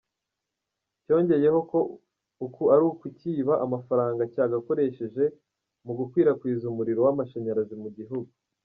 Cyongeyeho 1.03 1.59
ko 1.71 1.79
uku 2.45 2.63
ari 2.73 2.83
ukucyiba 2.91 3.53
amafaranga 3.65 4.21
cyagakoresheje 4.33 5.23
mu 5.85 5.93
gukwirakwiza 5.99 6.63
umuriro 6.71 6.99
w'amashanyarazi 7.05 7.75
mu 7.83 7.89
gihugu. 7.99 8.31